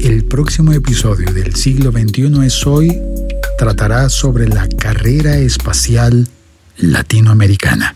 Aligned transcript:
El 0.00 0.24
próximo 0.24 0.72
episodio 0.72 1.32
del 1.32 1.54
siglo 1.54 1.90
XXI 1.90 2.44
es 2.44 2.66
hoy 2.66 2.94
tratará 3.56 4.10
sobre 4.10 4.46
la 4.46 4.68
carrera 4.68 5.38
espacial 5.38 6.28
latinoamericana. 6.76 7.94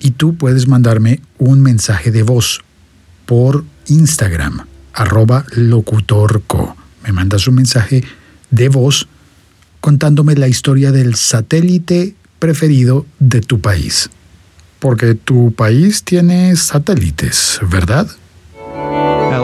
Y 0.00 0.12
tú 0.12 0.36
puedes 0.36 0.66
mandarme 0.66 1.20
un 1.38 1.60
mensaje 1.60 2.10
de 2.10 2.22
voz 2.22 2.62
por 3.26 3.64
Instagram, 3.88 4.66
arroba 4.94 5.44
locutorco. 5.52 6.76
Me 7.04 7.12
mandas 7.12 7.46
un 7.46 7.56
mensaje 7.56 8.02
de 8.50 8.68
voz 8.68 9.08
contándome 9.80 10.36
la 10.36 10.48
historia 10.48 10.90
del 10.90 11.16
satélite 11.16 12.14
preferido 12.38 13.04
de 13.18 13.42
tu 13.42 13.60
país. 13.60 14.08
Porque 14.78 15.14
tu 15.14 15.52
país 15.52 16.02
tiene 16.02 16.56
satélites, 16.56 17.60
¿verdad? 17.70 18.08